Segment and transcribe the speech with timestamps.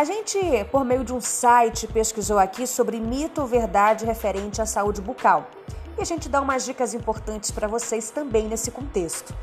[0.00, 0.38] A gente,
[0.72, 5.46] por meio de um site, pesquisou aqui sobre mito ou verdade referente à saúde bucal.
[5.98, 9.34] E a gente dá umas dicas importantes para vocês também nesse contexto.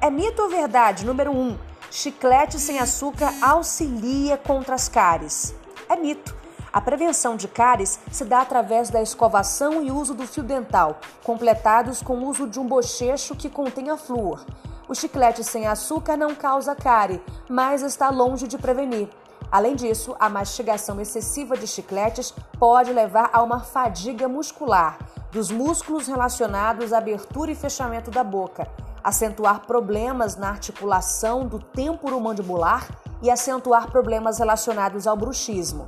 [0.00, 1.04] É mito ou verdade?
[1.04, 1.34] Número 1.
[1.36, 1.58] Um,
[1.90, 5.52] chiclete sem açúcar auxilia contra as cáries.
[5.88, 6.36] É mito.
[6.72, 12.00] A prevenção de cáries se dá através da escovação e uso do fio dental, completados
[12.00, 14.46] com o uso de um bochecho que contenha flúor.
[14.88, 19.08] O chiclete sem açúcar não causa cárie, mas está longe de prevenir.
[19.50, 24.98] Além disso, a mastigação excessiva de chicletes pode levar a uma fadiga muscular
[25.30, 28.68] dos músculos relacionados à abertura e fechamento da boca,
[29.04, 32.88] acentuar problemas na articulação do temporomandibular
[33.22, 35.86] e acentuar problemas relacionados ao bruxismo.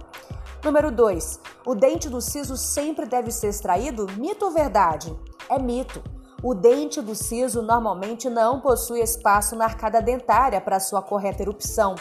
[0.64, 1.40] Número 2.
[1.64, 4.06] O dente do siso sempre deve ser extraído?
[4.16, 5.16] Mito ou verdade?
[5.48, 6.02] É mito.
[6.42, 11.94] O dente do siso normalmente não possui espaço na arcada dentária para sua correta erupção.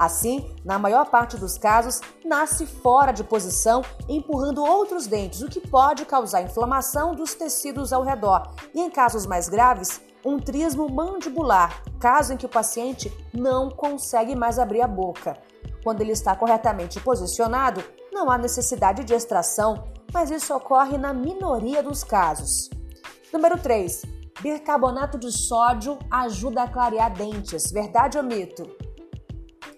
[0.00, 5.60] Assim, na maior parte dos casos, nasce fora de posição, empurrando outros dentes, o que
[5.60, 11.82] pode causar inflamação dos tecidos ao redor e, em casos mais graves, um trismo mandibular,
[12.00, 15.36] caso em que o paciente não consegue mais abrir a boca.
[15.84, 19.84] Quando ele está corretamente posicionado, não há necessidade de extração,
[20.14, 22.70] mas isso ocorre na minoria dos casos.
[23.30, 24.00] Número 3.
[24.40, 27.70] Bicarbonato de sódio ajuda a clarear dentes.
[27.70, 28.89] Verdade ou mito?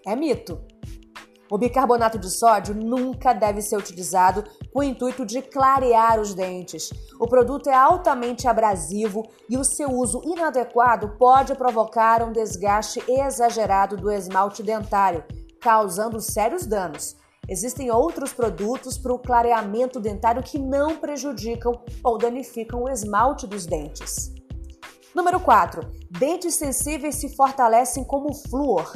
[0.06, 0.61] É mito.
[1.50, 6.91] O bicarbonato de sódio nunca deve ser utilizado com o intuito de clarear os dentes.
[7.20, 13.98] O produto é altamente abrasivo e o seu uso inadequado pode provocar um desgaste exagerado
[13.98, 15.25] do esmalte dentário,
[15.61, 17.16] causando sérios danos.
[17.47, 21.72] Existem outros produtos para o clareamento dentário que não prejudicam
[22.03, 24.33] ou danificam o esmalte dos dentes.
[25.14, 25.83] Número 4.
[26.11, 28.91] Dentes sensíveis se fortalecem como flúor.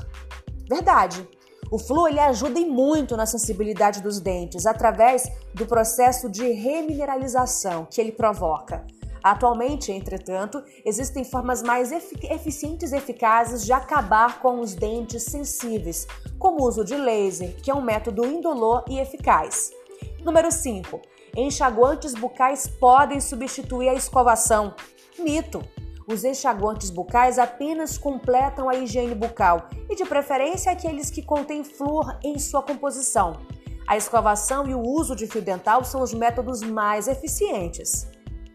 [0.68, 1.28] Verdade.
[1.70, 7.86] O flúor ele ajuda em muito na sensibilidade dos dentes através do processo de remineralização
[7.90, 8.86] que ele provoca.
[9.22, 16.06] Atualmente, entretanto, existem formas mais eficientes e eficazes de acabar com os dentes sensíveis,
[16.38, 19.72] como o uso de laser, que é um método indolor e eficaz.
[20.22, 21.00] Número 5.
[21.36, 24.74] Enxaguantes bucais podem substituir a escovação.
[25.18, 25.60] Mito.
[26.08, 32.16] Os enxaguantes bucais apenas completam a higiene bucal e, de preferência, aqueles que contêm flúor
[32.22, 33.40] em sua composição.
[33.88, 38.06] A escovação e o uso de fio dental são os métodos mais eficientes.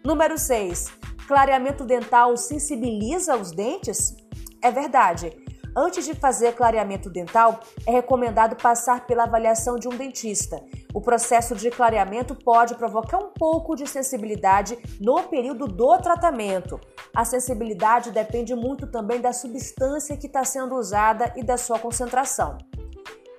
[0.03, 0.87] Número 6.
[1.27, 4.15] Clareamento dental sensibiliza os dentes?
[4.61, 5.40] É verdade.
[5.75, 10.61] Antes de fazer clareamento dental, é recomendado passar pela avaliação de um dentista.
[10.93, 16.79] O processo de clareamento pode provocar um pouco de sensibilidade no período do tratamento.
[17.15, 22.57] A sensibilidade depende muito também da substância que está sendo usada e da sua concentração.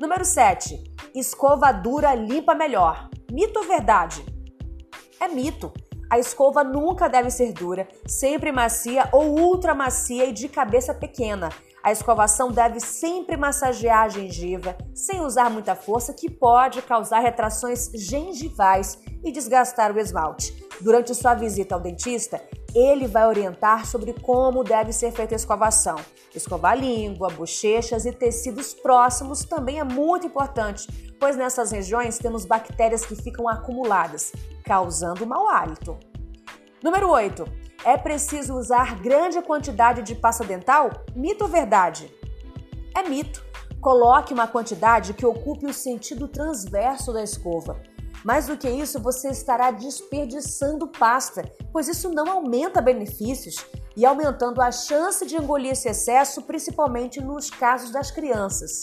[0.01, 0.83] Número 7.
[1.15, 3.11] Escova dura limpa melhor.
[3.31, 4.25] Mito ou verdade?
[5.21, 5.71] É mito.
[6.13, 11.49] A escova nunca deve ser dura, sempre macia ou ultra macia e de cabeça pequena.
[11.83, 17.91] A escovação deve sempre massagear a gengiva, sem usar muita força, que pode causar retrações
[17.95, 20.55] gengivais e desgastar o esmalte.
[20.83, 22.43] Durante sua visita ao dentista,
[22.75, 25.97] ele vai orientar sobre como deve ser feita a escovação.
[26.35, 30.87] Escovar língua, bochechas e tecidos próximos também é muito importante,
[31.21, 34.33] pois nessas regiões temos bactérias que ficam acumuladas,
[34.65, 35.99] causando mau hálito.
[36.83, 37.45] Número 8.
[37.85, 40.91] É preciso usar grande quantidade de pasta dental?
[41.15, 42.13] Mito ou verdade?
[42.97, 43.45] É mito.
[43.81, 47.83] Coloque uma quantidade que ocupe o sentido transverso da escova.
[48.25, 53.57] Mais do que isso, você estará desperdiçando pasta, pois isso não aumenta benefícios
[53.97, 58.81] e aumentando a chance de engolir esse excesso, principalmente nos casos das crianças.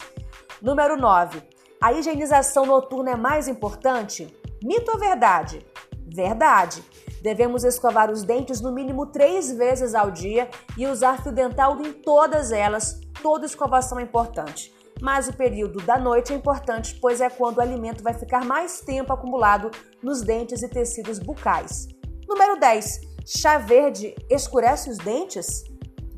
[0.62, 1.42] Número 9.
[1.82, 4.36] A higienização noturna é mais importante?
[4.62, 5.66] Mito ou verdade?
[6.06, 6.84] Verdade.
[7.22, 11.94] Devemos escovar os dentes no mínimo três vezes ao dia e usar fio dental em
[11.94, 13.00] todas elas.
[13.22, 14.74] Toda escovação é importante.
[15.02, 18.82] Mas o período da noite é importante, pois é quando o alimento vai ficar mais
[18.82, 19.72] tempo acumulado
[20.04, 21.88] nos dentes e tecidos bucais.
[22.28, 23.02] Número 10.
[23.26, 25.64] Chá verde escurece os dentes?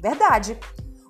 [0.02, 0.58] Verdade.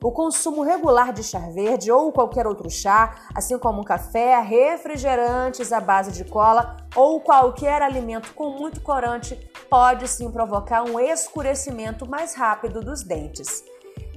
[0.04, 5.80] O consumo regular de chá verde ou qualquer outro chá, assim como café, refrigerantes à
[5.80, 9.36] base de cola ou qualquer alimento com muito corante,
[9.70, 13.64] pode sim provocar um escurecimento mais rápido dos dentes.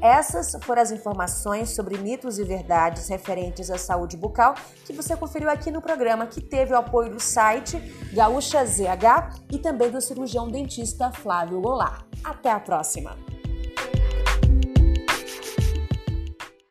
[0.01, 4.55] Essas foram as informações sobre mitos e verdades referentes à saúde bucal
[4.85, 7.79] que você conferiu aqui no programa, que teve o apoio do site
[8.13, 12.05] Gaúcha ZH e também do cirurgião dentista Flávio Goulart.
[12.23, 13.34] Até a próxima!